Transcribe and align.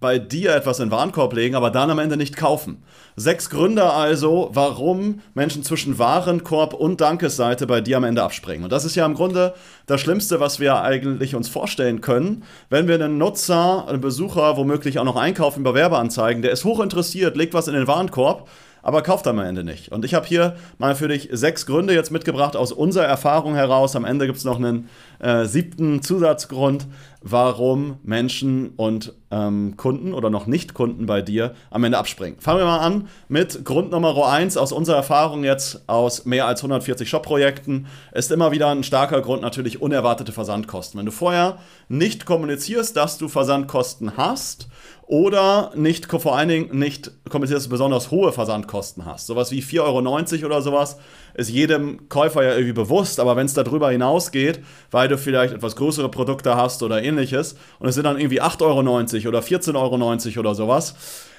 bei 0.00 0.18
dir 0.18 0.54
etwas 0.54 0.78
in 0.78 0.86
den 0.86 0.92
Warenkorb 0.92 1.32
legen, 1.32 1.54
aber 1.54 1.70
dann 1.70 1.90
am 1.90 1.98
Ende 1.98 2.16
nicht 2.16 2.36
kaufen. 2.36 2.82
Sechs 3.16 3.50
Gründe 3.50 3.90
also, 3.90 4.50
warum 4.52 5.20
Menschen 5.34 5.64
zwischen 5.64 5.98
Warenkorb 5.98 6.72
und 6.72 7.00
Dankesseite 7.00 7.66
bei 7.66 7.80
dir 7.80 7.96
am 7.96 8.04
Ende 8.04 8.22
abspringen. 8.22 8.64
Und 8.64 8.72
das 8.72 8.84
ist 8.84 8.94
ja 8.94 9.04
im 9.04 9.14
Grunde 9.14 9.54
das 9.86 10.00
Schlimmste, 10.00 10.38
was 10.38 10.60
wir 10.60 10.80
eigentlich 10.82 11.34
uns 11.34 11.48
vorstellen 11.48 12.00
können, 12.00 12.44
wenn 12.70 12.86
wir 12.86 12.94
einen 12.94 13.18
Nutzer, 13.18 13.88
einen 13.88 14.00
Besucher 14.00 14.56
womöglich 14.56 14.98
auch 15.00 15.04
noch 15.04 15.16
einkaufen 15.16 15.60
über 15.60 15.74
Werbeanzeigen, 15.74 16.42
der 16.42 16.52
ist 16.52 16.64
hochinteressiert, 16.64 17.36
legt 17.36 17.54
was 17.54 17.66
in 17.66 17.74
den 17.74 17.88
Warenkorb, 17.88 18.48
aber 18.82 19.02
kauft 19.02 19.26
am 19.26 19.38
Ende 19.38 19.64
nicht. 19.64 19.90
Und 19.90 20.04
ich 20.04 20.14
habe 20.14 20.26
hier 20.26 20.56
mal 20.78 20.94
für 20.94 21.08
dich 21.08 21.28
sechs 21.32 21.66
Gründe 21.66 21.94
jetzt 21.94 22.10
mitgebracht 22.10 22.56
aus 22.56 22.72
unserer 22.72 23.04
Erfahrung 23.04 23.54
heraus. 23.54 23.96
Am 23.96 24.04
Ende 24.04 24.26
gibt 24.26 24.38
es 24.38 24.44
noch 24.44 24.56
einen 24.56 24.88
äh, 25.18 25.44
siebten 25.44 26.02
Zusatzgrund, 26.02 26.86
warum 27.22 27.98
Menschen 28.02 28.70
und 28.76 29.14
ähm, 29.30 29.76
Kunden 29.76 30.14
oder 30.14 30.30
noch 30.30 30.46
nicht 30.46 30.74
Kunden 30.74 31.06
bei 31.06 31.20
dir 31.20 31.54
am 31.70 31.84
Ende 31.84 31.98
abspringen. 31.98 32.40
Fangen 32.40 32.60
wir 32.60 32.64
mal 32.64 32.78
an 32.78 33.08
mit 33.28 33.64
Grund 33.64 33.90
Nummer 33.90 34.30
1 34.30 34.56
aus 34.56 34.72
unserer 34.72 34.96
Erfahrung 34.96 35.44
jetzt 35.44 35.88
aus 35.88 36.24
mehr 36.24 36.46
als 36.46 36.60
140 36.60 37.08
Shop-Projekten. 37.08 37.86
Ist 38.12 38.30
immer 38.30 38.52
wieder 38.52 38.68
ein 38.68 38.84
starker 38.84 39.20
Grund 39.20 39.42
natürlich 39.42 39.82
unerwartete 39.82 40.32
Versandkosten. 40.32 40.98
Wenn 40.98 41.06
du 41.06 41.12
vorher 41.12 41.58
nicht 41.88 42.24
kommunizierst, 42.24 42.96
dass 42.96 43.18
du 43.18 43.28
Versandkosten 43.28 44.16
hast, 44.16 44.68
oder 45.08 45.72
nicht, 45.74 46.06
vor 46.06 46.36
allen 46.36 46.50
Dingen 46.50 46.78
nicht 46.78 47.12
kommunizierst, 47.30 47.64
dass 47.64 47.68
du 47.68 47.70
besonders 47.70 48.10
hohe 48.10 48.30
Versandkosten 48.30 49.06
hast. 49.06 49.26
Sowas 49.26 49.50
wie 49.50 49.62
4,90 49.62 49.80
Euro 49.80 50.46
oder 50.46 50.60
sowas 50.60 50.98
ist 51.38 51.50
jedem 51.50 52.08
Käufer 52.08 52.42
ja 52.42 52.50
irgendwie 52.50 52.72
bewusst, 52.72 53.20
aber 53.20 53.36
wenn 53.36 53.46
es 53.46 53.54
darüber 53.54 53.90
hinausgeht, 53.90 54.60
weil 54.90 55.06
du 55.06 55.16
vielleicht 55.16 55.54
etwas 55.54 55.76
größere 55.76 56.10
Produkte 56.10 56.56
hast 56.56 56.82
oder 56.82 57.00
ähnliches 57.00 57.54
und 57.78 57.88
es 57.88 57.94
sind 57.94 58.04
dann 58.04 58.18
irgendwie 58.18 58.42
8,90 58.42 58.62
Euro 58.62 58.80
oder 59.28 59.38
14,90 59.38 59.76
Euro 59.76 60.40
oder 60.40 60.54
sowas, 60.56 60.96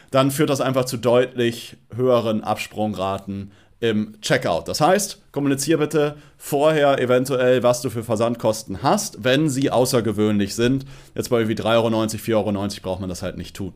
dann 0.09 0.31
führt 0.31 0.49
das 0.49 0.61
einfach 0.61 0.85
zu 0.85 0.95
deutlich 0.95 1.75
höheren 1.93 2.45
Absprungraten 2.45 3.51
im 3.81 4.19
Checkout. 4.21 4.69
Das 4.69 4.79
heißt, 4.79 5.31
kommuniziere 5.33 5.79
bitte 5.79 6.15
vorher 6.37 6.99
eventuell, 7.01 7.61
was 7.61 7.81
du 7.81 7.89
für 7.89 8.03
Versandkosten 8.03 8.81
hast, 8.81 9.25
wenn 9.25 9.49
sie 9.49 9.69
außergewöhnlich 9.69 10.55
sind. 10.55 10.85
Jetzt 11.13 11.29
bei 11.29 11.39
irgendwie 11.39 11.61
3,90 11.61 12.33
Euro, 12.35 12.49
4,90 12.49 12.55
Euro 12.55 12.67
braucht 12.83 13.01
man 13.01 13.09
das 13.09 13.21
halt 13.21 13.37
nicht 13.37 13.53
tun. 13.53 13.73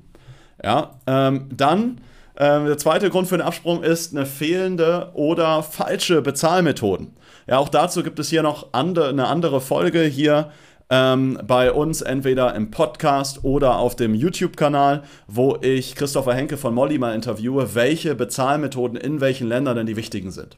Ja, 0.63 0.91
ähm, 1.05 1.49
dann 1.51 1.99
ähm, 2.37 2.65
der 2.65 2.77
zweite 2.77 3.09
Grund 3.09 3.27
für 3.27 3.37
den 3.37 3.45
Absprung 3.45 3.83
ist 3.83 4.15
eine 4.15 4.25
fehlende 4.25 5.11
oder 5.13 5.61
falsche 5.63 6.21
Bezahlmethoden. 6.21 7.13
Ja, 7.47 7.59
auch 7.59 7.69
dazu 7.69 8.03
gibt 8.03 8.19
es 8.19 8.29
hier 8.29 8.43
noch 8.43 8.73
ande, 8.73 9.07
eine 9.07 9.27
andere 9.27 9.61
Folge 9.61 10.01
hier 10.01 10.51
ähm, 10.89 11.39
bei 11.45 11.71
uns 11.71 12.01
entweder 12.01 12.55
im 12.55 12.71
Podcast 12.71 13.43
oder 13.43 13.77
auf 13.77 13.95
dem 13.95 14.15
YouTube-Kanal, 14.15 15.03
wo 15.27 15.57
ich 15.61 15.95
Christopher 15.95 16.33
Henke 16.33 16.57
von 16.57 16.73
Molly 16.73 16.97
mal 16.97 17.15
interviewe, 17.15 17.75
welche 17.75 18.15
Bezahlmethoden 18.15 18.97
in 18.97 19.21
welchen 19.21 19.47
Ländern 19.47 19.77
denn 19.77 19.87
die 19.87 19.95
wichtigen 19.95 20.31
sind. 20.31 20.57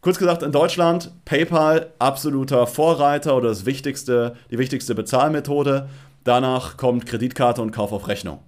Kurz 0.00 0.18
gesagt, 0.18 0.42
in 0.42 0.52
Deutschland 0.52 1.12
PayPal 1.24 1.92
absoluter 1.98 2.66
Vorreiter 2.66 3.36
oder 3.36 3.48
das 3.48 3.64
wichtigste, 3.64 4.36
die 4.50 4.58
wichtigste 4.58 4.94
Bezahlmethode. 4.94 5.88
Danach 6.24 6.76
kommt 6.76 7.06
Kreditkarte 7.06 7.62
und 7.62 7.70
Kauf 7.70 7.90
auf 7.92 8.06
Rechnung. 8.08 8.40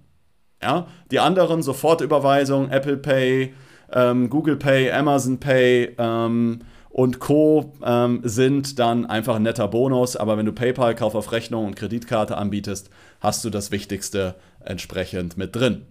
Ja? 0.62 0.86
Die 1.10 1.20
anderen 1.20 1.62
Sofortüberweisung, 1.62 2.70
Apple 2.70 2.96
Pay, 2.96 3.54
ähm, 3.92 4.30
Google 4.30 4.56
Pay, 4.56 4.90
Amazon 4.90 5.38
Pay, 5.38 5.94
ähm, 5.98 6.60
und 6.96 7.18
Co. 7.18 7.74
Ähm, 7.84 8.22
sind 8.24 8.78
dann 8.78 9.04
einfach 9.04 9.36
ein 9.36 9.42
netter 9.42 9.68
Bonus. 9.68 10.16
Aber 10.16 10.38
wenn 10.38 10.46
du 10.46 10.52
PayPal, 10.52 10.94
Kauf 10.94 11.14
auf 11.14 11.30
Rechnung 11.30 11.66
und 11.66 11.76
Kreditkarte 11.76 12.38
anbietest, 12.38 12.88
hast 13.20 13.44
du 13.44 13.50
das 13.50 13.70
Wichtigste 13.70 14.34
entsprechend 14.64 15.36
mit 15.36 15.54
drin. 15.54 15.82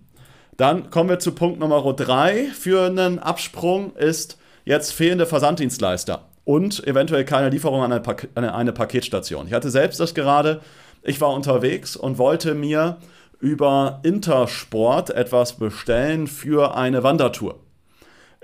Dann 0.58 0.90
kommen 0.90 1.10
wir 1.10 1.20
zu 1.20 1.34
Punkt 1.34 1.60
Nummer 1.60 1.94
3 1.94 2.46
für 2.46 2.88
einen 2.88 3.20
Absprung 3.20 3.96
ist 3.96 4.40
jetzt 4.64 4.94
fehlende 4.94 5.28
Versanddienstleister 5.28 6.26
und 6.44 6.86
eventuell 6.88 7.24
keine 7.24 7.50
Lieferung 7.50 7.84
an 7.84 7.92
eine, 7.92 8.02
Pak 8.02 8.30
eine 8.34 8.74
Paketstation. 8.74 9.46
Ich 9.46 9.54
hatte 9.54 9.70
selbst 9.70 10.00
das 10.00 10.16
gerade. 10.16 10.62
Ich 11.04 11.22
war 11.22 11.34
unterwegs 11.34 11.96
und 11.96 12.18
wollte 12.18 12.56
mir 12.56 12.98
über 13.40 14.00
Intersport 14.04 15.10
etwas 15.10 15.54
bestellen 15.54 16.28
für 16.28 16.76
eine 16.76 17.04
Wandertour. 17.04 17.60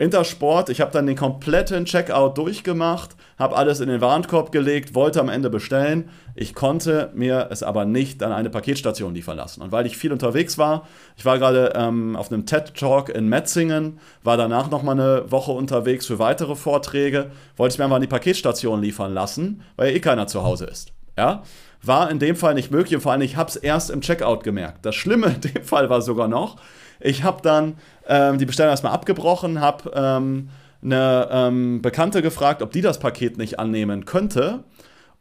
Intersport, 0.02 0.69
ich 0.69 0.81
habe 0.81 0.91
dann 0.91 1.06
den 1.06 1.16
kompletten 1.16 1.85
Checkout 1.85 2.35
durchgemacht, 2.35 3.12
habe 3.38 3.56
alles 3.56 3.81
in 3.81 3.88
den 3.88 4.01
Warenkorb 4.01 4.51
gelegt, 4.51 4.96
wollte 4.96 5.19
am 5.19 5.30
Ende 5.30 5.51
bestellen. 5.51 6.09
Ich 6.34 6.56
konnte 6.56 7.12
mir 7.13 7.50
es 7.51 7.62
aber 7.62 7.85
nicht 7.85 8.24
an 8.24 8.31
eine 8.31 8.50
Paketstation 8.50 9.13
liefern 9.13 9.38
lassen. 9.38 9.62
Und 9.62 9.72
weil 9.72 9.85
ich 9.85 9.97
viel 9.97 10.12
unterwegs 10.12 10.57
war, 10.57 10.88
ich 11.18 11.25
war 11.25 11.38
gerade 11.38 11.74
ähm, 11.75 12.16
auf 12.16 12.31
einem 12.31 12.47
TED-Talk 12.47 13.09
in 13.09 13.30
Metzingen, 13.30 14.00
war 14.24 14.38
danach 14.38 14.72
nochmal 14.72 15.00
eine 15.00 15.31
Woche 15.31 15.51
unterwegs 15.51 16.07
für 16.07 16.18
weitere 16.18 16.56
Vorträge, 16.56 17.30
wollte 17.56 17.74
ich 17.74 17.78
mir 17.78 17.85
einfach 17.85 17.97
an 17.97 18.01
die 18.01 18.07
Paketstation 18.07 18.81
liefern 18.81 19.13
lassen, 19.13 19.62
weil 19.75 19.96
eh 19.96 20.00
keiner 20.00 20.25
zu 20.25 20.44
Hause 20.44 20.66
ist. 20.66 20.94
Ja? 21.16 21.44
War 21.84 22.12
in 22.12 22.19
dem 22.19 22.36
Fall 22.36 22.53
nicht 22.53 22.72
möglich 22.72 22.96
und 22.96 23.02
vor 23.02 23.12
allem, 23.12 23.22
ich 23.22 23.38
habe 23.38 23.50
es 23.50 23.56
erst 23.56 23.90
im 23.90 24.02
Checkout 24.02 24.44
gemerkt. 24.44 24.86
Das 24.86 24.96
Schlimme 24.96 25.28
in 25.28 25.42
dem 25.42 25.64
Fall 25.64 25.90
war 25.90 26.02
sogar 26.02 26.28
noch, 26.28 26.58
ich 27.00 27.24
habe 27.24 27.42
dann 27.42 27.78
ähm, 28.08 28.38
die 28.38 28.46
Bestellung 28.46 28.69
erstmal 28.69 28.94
abgebrochen, 28.94 29.59
habe 29.59 29.92
ähm, 29.96 30.50
eine 30.84 31.28
ähm, 31.31 31.81
Bekannte 31.81 32.22
gefragt, 32.22 32.62
ob 32.62 32.72
die 32.72 32.81
das 32.81 33.00
Paket 33.00 33.38
nicht 33.38 33.59
annehmen 33.59 34.06
könnte 34.06 34.64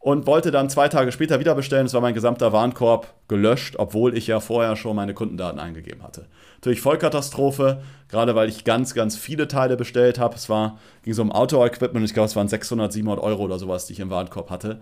und 0.01 0.25
wollte 0.25 0.49
dann 0.49 0.69
zwei 0.69 0.87
Tage 0.87 1.11
später 1.11 1.39
wieder 1.39 1.53
bestellen. 1.53 1.85
Es 1.85 1.93
war 1.93 2.01
mein 2.01 2.15
gesamter 2.15 2.51
Warenkorb 2.51 3.13
gelöscht, 3.27 3.75
obwohl 3.77 4.17
ich 4.17 4.27
ja 4.27 4.39
vorher 4.39 4.75
schon 4.75 4.95
meine 4.95 5.13
Kundendaten 5.13 5.59
eingegeben 5.59 6.01
hatte. 6.01 6.25
Natürlich 6.55 6.81
Vollkatastrophe, 6.81 7.81
gerade 8.09 8.33
weil 8.35 8.49
ich 8.49 8.63
ganz, 8.63 8.95
ganz 8.95 9.15
viele 9.15 9.47
Teile 9.47 9.77
bestellt 9.77 10.17
habe. 10.17 10.35
Es 10.35 10.49
war, 10.49 10.79
ging 11.03 11.13
so 11.13 11.21
um 11.21 11.31
Outdoor-Equipment, 11.31 12.03
ich 12.03 12.13
glaube, 12.13 12.27
es 12.27 12.35
waren 12.35 12.47
600, 12.47 12.91
700 12.91 13.23
Euro 13.23 13.43
oder 13.43 13.59
sowas, 13.59 13.85
die 13.85 13.93
ich 13.93 13.99
im 13.99 14.09
Warenkorb 14.09 14.49
hatte. 14.49 14.79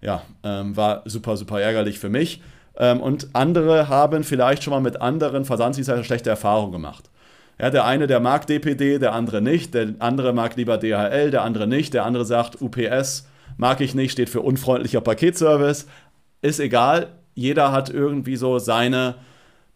Ja, 0.00 0.22
ähm, 0.42 0.76
war 0.76 1.02
super, 1.04 1.36
super 1.36 1.60
ärgerlich 1.60 1.98
für 1.98 2.08
mich. 2.08 2.42
Ähm, 2.76 3.00
und 3.00 3.28
andere 3.34 3.88
haben 3.88 4.24
vielleicht 4.24 4.62
schon 4.62 4.72
mal 4.72 4.80
mit 4.80 5.00
anderen 5.00 5.44
Versandsdienstleistern 5.44 6.04
schlechte 6.04 6.30
Erfahrungen 6.30 6.72
gemacht. 6.72 7.10
Ja, 7.58 7.68
der 7.68 7.84
eine, 7.84 8.06
der 8.06 8.20
mag 8.20 8.46
DPD, 8.46 8.98
der 8.98 9.12
andere 9.12 9.42
nicht, 9.42 9.74
der 9.74 9.94
andere 9.98 10.32
mag 10.32 10.56
lieber 10.56 10.78
DHL, 10.78 11.30
der 11.30 11.42
andere 11.42 11.66
nicht, 11.66 11.92
der 11.92 12.06
andere 12.06 12.24
sagt 12.24 12.62
UPS 12.62 13.26
mag 13.60 13.82
ich 13.82 13.94
nicht, 13.94 14.12
steht 14.12 14.30
für 14.30 14.40
unfreundlicher 14.40 15.02
Paketservice. 15.02 15.86
Ist 16.40 16.60
egal, 16.60 17.08
jeder 17.34 17.72
hat 17.72 17.90
irgendwie 17.90 18.36
so 18.36 18.58
seine 18.58 19.16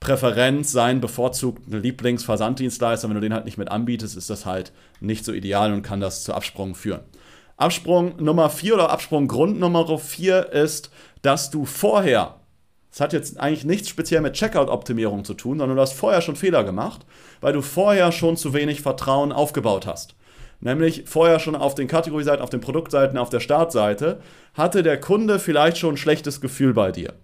Präferenz, 0.01 0.73
seinen 0.73 1.01
bevorzugten 1.01 1.81
Lieblingsversanddienstleister. 1.81 3.09
Wenn 3.09 3.15
du 3.17 3.21
den 3.21 3.35
halt 3.35 3.45
nicht 3.45 3.59
mit 3.59 3.71
anbietest, 3.71 4.17
ist 4.17 4.31
das 4.31 4.47
halt 4.47 4.73
nicht 5.01 5.25
so 5.25 5.33
ideal 5.33 5.73
und 5.73 5.83
kann 5.83 6.01
das 6.01 6.25
zu 6.25 6.33
Absprungen 6.33 6.75
führen. 6.75 7.01
Absprung 7.57 8.17
Nummer 8.23 8.51
4 8.51 8.75
oder 8.75 8.91
Absprung 8.91 9.29
Grund 9.29 9.59
Nummer 9.61 9.99
4 9.99 10.53
ist, 10.53 10.91
dass 11.23 11.51
du 11.51 11.65
vorher 11.65 12.37
das 12.95 13.01
hat 13.01 13.13
jetzt 13.13 13.41
eigentlich 13.41 13.65
nichts 13.65 13.89
speziell 13.89 14.21
mit 14.21 14.35
Checkout-Optimierung 14.35 15.25
zu 15.25 15.35
tun, 15.35 15.59
sondern 15.59 15.75
du 15.75 15.83
hast 15.83 15.95
vorher 15.95 16.21
schon 16.21 16.37
Fehler 16.37 16.63
gemacht, 16.63 17.05
weil 17.41 17.53
du 17.53 17.61
vorher 17.61 18.13
schon 18.13 18.37
zu 18.37 18.55
wenig 18.55 18.83
Vertrauen 18.83 19.33
aufgebaut 19.33 19.85
hast. 19.85 20.15
Nämlich 20.61 21.03
vorher 21.05 21.41
schon 21.41 21.57
auf 21.57 21.75
den 21.75 21.89
Kategorieseiten, 21.89 22.41
auf 22.41 22.51
den 22.51 22.61
Produktseiten, 22.61 23.19
auf 23.19 23.31
der 23.31 23.41
Startseite 23.41 24.21
hatte 24.55 24.85
der 24.85 25.01
Kunde 25.01 25.41
vielleicht 25.41 25.79
schon 25.79 25.95
ein 25.95 25.97
schlechtes 25.97 26.41
Gefühl 26.41 26.73
bei 26.73 26.93
dir. 26.93 27.15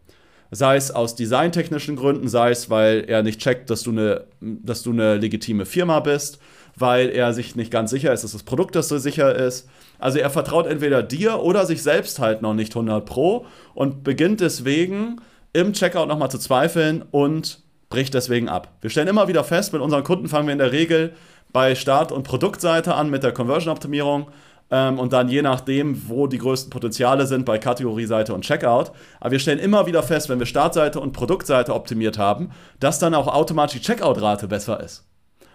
Sei 0.51 0.77
es 0.77 0.91
aus 0.91 1.15
designtechnischen 1.15 1.97
Gründen, 1.97 2.29
sei 2.29 2.51
es, 2.51 2.71
weil 2.71 3.05
er 3.07 3.23
nicht 3.23 3.41
checkt, 3.41 3.71
dass 3.71 3.83
du 3.83 3.91
eine, 3.91 4.25
dass 4.41 4.83
du 4.83 4.91
eine 4.91 5.17
legitime 5.17 5.65
Firma 5.65 6.01
bist, 6.01 6.41
weil 6.77 7.11
er 7.11 7.33
sich 7.33 7.57
nicht 7.57 7.71
ganz 7.71 7.91
sicher 7.91 8.13
ist, 8.13 8.25
dass 8.25 8.33
das 8.33 8.43
Produkt 8.43 8.75
das 8.75 8.89
so 8.89 8.99
sicher 8.99 9.35
ist. 9.35 9.69
Also 9.99 10.19
er 10.19 10.31
vertraut 10.31 10.67
entweder 10.67 11.03
dir 11.03 11.41
oder 11.41 11.67
sich 11.67 11.83
selbst 11.83 12.19
halt 12.19 12.43
noch 12.43 12.55
nicht 12.55 12.75
100 12.75 13.05
Pro 13.05 13.47
und 13.75 14.03
beginnt 14.03 14.41
deswegen 14.41 15.21
im 15.53 15.73
Checkout 15.73 16.09
nochmal 16.09 16.31
zu 16.31 16.39
zweifeln 16.39 17.05
und 17.11 17.61
bricht 17.89 18.15
deswegen 18.15 18.49
ab. 18.49 18.69
Wir 18.81 18.91
stellen 18.91 19.09
immer 19.09 19.29
wieder 19.29 19.45
fest, 19.45 19.73
mit 19.73 19.83
unseren 19.83 20.05
Kunden 20.05 20.29
fangen 20.29 20.47
wir 20.47 20.53
in 20.53 20.59
der 20.59 20.73
Regel 20.73 21.13
bei 21.53 21.75
Start- 21.75 22.13
und 22.13 22.23
Produktseite 22.23 22.95
an 22.95 23.11
mit 23.11 23.23
der 23.23 23.33
Conversion-Optimierung 23.33 24.29
ähm, 24.71 24.99
und 24.99 25.13
dann 25.13 25.29
je 25.29 25.43
nachdem, 25.43 26.09
wo 26.09 26.27
die 26.27 26.39
größten 26.39 26.71
Potenziale 26.71 27.27
sind, 27.27 27.45
bei 27.45 27.59
Kategorieseite 27.59 28.35
und 28.35 28.43
Checkout. 28.43 28.93
Aber 29.21 29.31
wir 29.33 29.39
stellen 29.39 29.59
immer 29.59 29.87
wieder 29.87 30.03
fest, 30.03 30.29
wenn 30.29 30.39
wir 30.39 30.47
Startseite 30.47 31.01
und 31.01 31.13
Produktseite 31.13 31.75
optimiert 31.75 32.19
haben, 32.19 32.51
dass 32.79 32.99
dann 32.99 33.15
auch 33.15 33.27
automatisch 33.27 33.81
die 33.81 33.87
Checkout-Rate 33.87 34.49
besser 34.49 34.81
ist. 34.81 35.07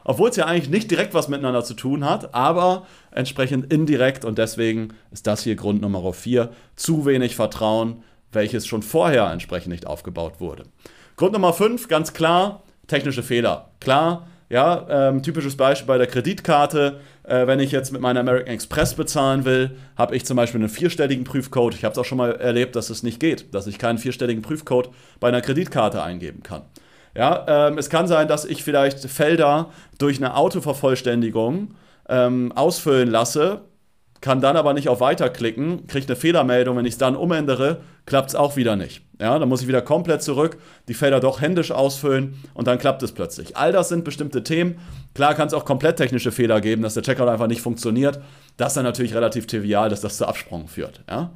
obwohl 0.07 0.29
es 0.29 0.35
ja 0.35 0.45
eigentlich 0.45 0.69
nicht 0.69 0.91
direkt 0.91 1.13
was 1.15 1.27
miteinander 1.29 1.63
zu 1.63 1.73
tun 1.73 2.05
hat, 2.05 2.35
aber 2.35 2.85
entsprechend 3.11 3.73
indirekt 3.73 4.23
und 4.23 4.37
deswegen 4.37 4.93
ist 5.11 5.25
das 5.25 5.41
hier 5.41 5.55
Grund 5.55 5.81
Nummer 5.81 6.13
4, 6.13 6.51
zu 6.75 7.05
wenig 7.07 7.35
Vertrauen, 7.35 8.03
welches 8.31 8.67
schon 8.67 8.83
vorher 8.83 9.31
entsprechend 9.31 9.71
nicht 9.71 9.87
aufgebaut 9.87 10.39
wurde. 10.39 10.63
Grund 11.17 11.33
Nummer 11.33 11.53
5, 11.53 11.87
ganz 11.87 12.13
klar, 12.13 12.61
technische 12.87 13.23
Fehler. 13.23 13.71
Klar, 13.79 14.27
ja, 14.49 14.85
ähm, 14.89 15.23
typisches 15.23 15.57
Beispiel 15.57 15.87
bei 15.87 15.97
der 15.97 16.07
Kreditkarte. 16.07 16.99
Äh, 17.23 17.47
wenn 17.47 17.59
ich 17.59 17.71
jetzt 17.71 17.91
mit 17.91 18.01
meiner 18.01 18.19
American 18.19 18.53
Express 18.53 18.93
bezahlen 18.93 19.45
will, 19.45 19.71
habe 19.97 20.15
ich 20.15 20.25
zum 20.25 20.37
Beispiel 20.37 20.59
einen 20.59 20.69
vierstelligen 20.69 21.23
Prüfcode. 21.23 21.73
Ich 21.73 21.83
habe 21.83 21.93
es 21.93 21.97
auch 21.97 22.05
schon 22.05 22.19
mal 22.19 22.35
erlebt, 22.35 22.75
dass 22.75 22.89
es 22.89 23.01
nicht 23.01 23.19
geht, 23.19 23.53
dass 23.55 23.65
ich 23.67 23.79
keinen 23.79 23.97
vierstelligen 23.97 24.43
Prüfcode 24.43 24.89
bei 25.19 25.29
einer 25.29 25.41
Kreditkarte 25.41 26.03
eingeben 26.03 26.43
kann. 26.43 26.61
Ja, 27.15 27.69
ähm, 27.69 27.77
es 27.77 27.89
kann 27.89 28.07
sein, 28.07 28.27
dass 28.27 28.45
ich 28.45 28.63
vielleicht 28.63 28.99
Felder 28.99 29.71
durch 29.97 30.17
eine 30.17 30.35
Autovervollständigung 30.35 31.73
ähm, 32.09 32.51
ausfüllen 32.51 33.09
lasse, 33.09 33.61
kann 34.21 34.41
dann 34.41 34.57
aber 34.57 34.73
nicht 34.73 34.89
auf 34.89 34.99
Weiter 34.99 35.29
klicken, 35.29 35.87
kriege 35.87 36.07
eine 36.07 36.15
Fehlermeldung. 36.15 36.77
Wenn 36.77 36.85
ich 36.85 36.93
es 36.93 36.97
dann 36.97 37.15
umändere, 37.15 37.81
klappt 38.05 38.29
es 38.29 38.35
auch 38.35 38.55
wieder 38.55 38.75
nicht. 38.75 39.04
Ja, 39.19 39.39
dann 39.39 39.47
muss 39.47 39.61
ich 39.61 39.67
wieder 39.67 39.81
komplett 39.81 40.23
zurück, 40.23 40.57
die 40.87 40.93
Felder 40.93 41.21
doch 41.21 41.39
händisch 41.39 41.71
ausfüllen 41.71 42.35
und 42.53 42.67
dann 42.67 42.77
klappt 42.77 43.01
es 43.01 43.13
plötzlich. 43.13 43.55
All 43.55 43.71
das 43.71 43.87
sind 43.87 44.03
bestimmte 44.03 44.43
Themen. 44.43 44.79
Klar 45.13 45.35
kann 45.35 45.47
es 45.47 45.53
auch 45.53 45.63
komplett 45.63 45.97
technische 45.97 46.33
Fehler 46.33 46.59
geben, 46.59 46.81
dass 46.81 46.95
der 46.95 47.03
Checkout 47.03 47.29
einfach 47.29 47.47
nicht 47.47 47.61
funktioniert. 47.61 48.19
Das 48.57 48.69
ist 48.69 48.77
dann 48.77 48.83
natürlich 48.83 49.15
relativ 49.15 49.47
trivial, 49.47 49.89
dass 49.89 50.01
das 50.01 50.17
zu 50.17 50.27
Absprung 50.27 50.67
führt. 50.67 51.01
Ja? 51.09 51.31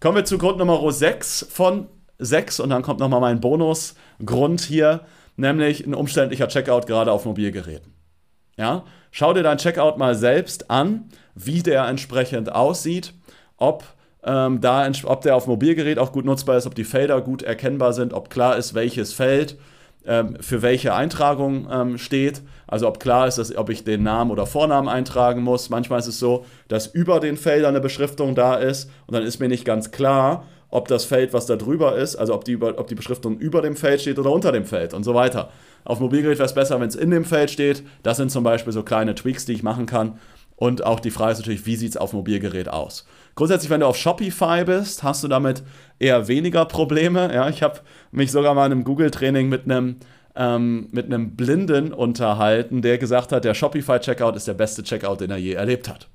Kommen 0.00 0.16
wir 0.16 0.24
zu 0.24 0.38
Grund 0.38 0.56
Nummer 0.58 0.90
6 0.90 1.48
von 1.50 1.88
6 2.18 2.60
und 2.60 2.70
dann 2.70 2.82
kommt 2.82 3.00
nochmal 3.00 3.20
mein 3.20 3.40
Bonusgrund 3.40 4.62
hier, 4.62 5.00
nämlich 5.36 5.86
ein 5.86 5.94
umständlicher 5.94 6.48
Checkout 6.48 6.86
gerade 6.86 7.12
auf 7.12 7.26
Mobilgeräten. 7.26 7.92
Ja? 8.56 8.84
Schau 9.10 9.34
dir 9.34 9.42
dein 9.42 9.58
Checkout 9.58 9.98
mal 9.98 10.14
selbst 10.14 10.70
an, 10.70 11.10
wie 11.34 11.62
der 11.62 11.86
entsprechend 11.86 12.52
aussieht, 12.52 13.12
ob 13.58 13.84
ähm, 14.24 14.60
da, 14.60 14.90
ob 15.04 15.22
der 15.22 15.36
auf 15.36 15.46
Mobilgerät 15.46 15.98
auch 15.98 16.12
gut 16.12 16.24
nutzbar 16.24 16.56
ist, 16.56 16.66
ob 16.66 16.74
die 16.74 16.84
Felder 16.84 17.20
gut 17.20 17.42
erkennbar 17.42 17.92
sind, 17.92 18.12
ob 18.12 18.30
klar 18.30 18.56
ist, 18.56 18.74
welches 18.74 19.12
Feld 19.12 19.56
ähm, 20.06 20.36
für 20.40 20.62
welche 20.62 20.94
Eintragung 20.94 21.68
ähm, 21.70 21.98
steht. 21.98 22.42
Also 22.66 22.86
ob 22.86 23.00
klar 23.00 23.26
ist, 23.26 23.38
dass, 23.38 23.54
ob 23.56 23.70
ich 23.70 23.84
den 23.84 24.02
Namen 24.02 24.30
oder 24.30 24.46
Vornamen 24.46 24.88
eintragen 24.88 25.42
muss. 25.42 25.70
Manchmal 25.70 26.00
ist 26.00 26.06
es 26.06 26.18
so, 26.18 26.44
dass 26.68 26.86
über 26.86 27.20
den 27.20 27.36
Feldern 27.36 27.70
eine 27.70 27.80
Beschriftung 27.80 28.34
da 28.34 28.54
ist 28.54 28.90
und 29.06 29.14
dann 29.14 29.24
ist 29.24 29.40
mir 29.40 29.48
nicht 29.48 29.64
ganz 29.64 29.90
klar, 29.90 30.44
ob 30.70 30.86
das 30.86 31.04
Feld, 31.04 31.32
was 31.32 31.46
da 31.46 31.56
drüber 31.56 31.96
ist, 31.96 32.16
also 32.16 32.34
ob 32.34 32.44
die, 32.44 32.60
ob 32.60 32.86
die 32.86 32.94
Beschriftung 32.94 33.38
über 33.38 33.60
dem 33.60 33.74
Feld 33.74 34.00
steht 34.00 34.18
oder 34.18 34.30
unter 34.30 34.52
dem 34.52 34.64
Feld 34.64 34.94
und 34.94 35.02
so 35.02 35.14
weiter. 35.14 35.50
Auf 35.84 35.98
Mobilgerät 35.98 36.38
wäre 36.38 36.46
es 36.46 36.54
besser, 36.54 36.78
wenn 36.80 36.88
es 36.88 36.94
in 36.94 37.10
dem 37.10 37.24
Feld 37.24 37.50
steht. 37.50 37.82
Das 38.02 38.18
sind 38.18 38.30
zum 38.30 38.44
Beispiel 38.44 38.72
so 38.72 38.82
kleine 38.82 39.14
Tweaks, 39.14 39.46
die 39.46 39.54
ich 39.54 39.62
machen 39.62 39.86
kann. 39.86 40.18
Und 40.56 40.84
auch 40.84 41.00
die 41.00 41.10
Frage 41.10 41.32
ist 41.32 41.38
natürlich, 41.38 41.66
wie 41.66 41.76
sieht 41.76 41.90
es 41.90 41.96
auf 41.96 42.12
Mobilgerät 42.12 42.68
aus? 42.68 43.06
Grundsätzlich, 43.40 43.70
wenn 43.70 43.80
du 43.80 43.86
auf 43.86 43.96
Shopify 43.96 44.64
bist, 44.66 45.02
hast 45.02 45.24
du 45.24 45.28
damit 45.28 45.62
eher 45.98 46.28
weniger 46.28 46.66
Probleme. 46.66 47.32
Ja, 47.32 47.48
ich 47.48 47.62
habe 47.62 47.80
mich 48.10 48.32
sogar 48.32 48.52
mal 48.52 48.66
in 48.66 48.72
einem 48.72 48.84
Google-Training 48.84 49.48
mit 49.48 49.64
einem 49.64 49.96
ähm, 50.36 50.88
mit 50.92 51.06
einem 51.06 51.36
Blinden 51.36 51.94
unterhalten, 51.94 52.82
der 52.82 52.98
gesagt 52.98 53.32
hat, 53.32 53.44
der 53.44 53.54
Shopify-Checkout 53.54 54.36
ist 54.36 54.46
der 54.46 54.52
beste 54.52 54.82
Checkout, 54.82 55.22
den 55.22 55.30
er 55.30 55.38
je 55.38 55.54
erlebt 55.54 55.88
hat. 55.88 56.10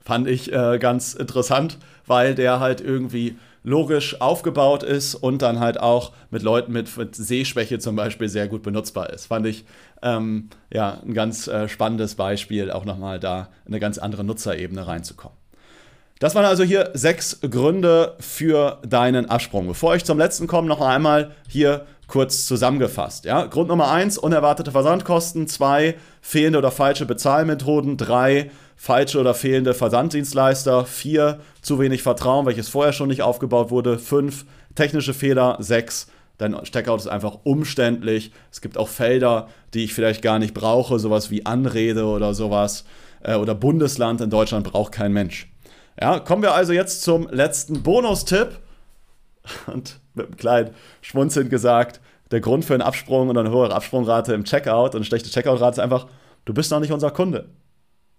Fand 0.00 0.28
ich 0.28 0.50
äh, 0.50 0.78
ganz 0.78 1.12
interessant, 1.12 1.76
weil 2.06 2.34
der 2.34 2.58
halt 2.58 2.80
irgendwie 2.80 3.36
logisch 3.68 4.20
aufgebaut 4.20 4.82
ist 4.82 5.14
und 5.14 5.42
dann 5.42 5.60
halt 5.60 5.78
auch 5.78 6.12
mit 6.30 6.42
Leuten 6.42 6.72
mit, 6.72 6.96
mit 6.96 7.14
Sehschwäche 7.14 7.78
zum 7.78 7.96
Beispiel 7.96 8.28
sehr 8.28 8.48
gut 8.48 8.62
benutzbar 8.62 9.10
ist. 9.10 9.26
Fand 9.26 9.46
ich 9.46 9.66
ähm, 10.02 10.48
ja 10.72 10.98
ein 11.04 11.12
ganz 11.12 11.48
äh, 11.48 11.68
spannendes 11.68 12.14
Beispiel, 12.14 12.70
auch 12.70 12.86
nochmal 12.86 13.20
da 13.20 13.50
in 13.66 13.72
eine 13.72 13.80
ganz 13.80 13.98
andere 13.98 14.24
Nutzerebene 14.24 14.86
reinzukommen. 14.86 15.36
Das 16.18 16.34
waren 16.34 16.46
also 16.46 16.64
hier 16.64 16.90
sechs 16.94 17.40
Gründe 17.42 18.16
für 18.18 18.78
deinen 18.84 19.26
Absprung. 19.26 19.68
Bevor 19.68 19.94
ich 19.94 20.04
zum 20.04 20.18
letzten 20.18 20.48
komme, 20.48 20.66
noch 20.66 20.80
einmal 20.80 21.32
hier 21.46 21.86
kurz 22.08 22.46
zusammengefasst. 22.46 23.24
Ja? 23.24 23.46
Grund 23.46 23.68
Nummer 23.68 23.92
eins, 23.92 24.18
unerwartete 24.18 24.72
Versandkosten. 24.72 25.46
Zwei, 25.46 25.94
fehlende 26.20 26.58
oder 26.58 26.72
falsche 26.72 27.06
Bezahlmethoden. 27.06 27.96
Drei, 27.96 28.50
falsche 28.76 29.20
oder 29.20 29.34
fehlende 29.34 29.74
Versanddienstleister. 29.74 30.84
Vier, 30.86 31.38
zu 31.62 31.78
wenig 31.78 32.02
Vertrauen, 32.02 32.46
welches 32.46 32.68
vorher 32.68 32.92
schon 32.92 33.08
nicht 33.08 33.22
aufgebaut 33.22 33.70
wurde. 33.70 33.98
Fünf, 33.98 34.46
technische 34.74 35.14
Fehler. 35.14 35.56
Sechs, 35.60 36.08
dein 36.38 36.60
Checkout 36.64 36.98
ist 36.98 37.08
einfach 37.08 37.38
umständlich. 37.44 38.32
Es 38.50 38.60
gibt 38.60 38.78
auch 38.78 38.88
Felder, 38.88 39.48
die 39.74 39.84
ich 39.84 39.94
vielleicht 39.94 40.22
gar 40.22 40.38
nicht 40.38 40.54
brauche, 40.54 40.98
sowas 40.98 41.30
wie 41.30 41.46
Anrede 41.46 42.06
oder 42.06 42.34
sowas. 42.34 42.84
Äh, 43.22 43.34
oder 43.34 43.54
Bundesland 43.54 44.20
in 44.20 44.30
Deutschland 44.30 44.66
braucht 44.66 44.92
kein 44.92 45.12
Mensch. 45.12 45.52
Ja, 46.00 46.20
kommen 46.20 46.42
wir 46.42 46.54
also 46.54 46.72
jetzt 46.72 47.02
zum 47.02 47.28
letzten 47.28 47.82
Bonustipp. 47.82 48.60
Und 49.66 50.00
mit 50.14 50.26
einem 50.26 50.36
kleinen 50.36 50.70
Schmunzeln 51.00 51.48
gesagt, 51.48 52.00
der 52.30 52.40
Grund 52.40 52.64
für 52.64 52.74
einen 52.74 52.82
Absprung 52.82 53.28
und 53.28 53.38
eine 53.38 53.50
höhere 53.50 53.74
Absprungrate 53.74 54.34
im 54.34 54.44
Checkout 54.44 54.90
und 54.90 54.96
eine 54.96 55.04
schlechte 55.04 55.30
Checkout-Rate 55.30 55.72
ist 55.72 55.78
einfach, 55.78 56.06
du 56.44 56.52
bist 56.52 56.70
noch 56.70 56.80
nicht 56.80 56.92
unser 56.92 57.10
Kunde. 57.10 57.48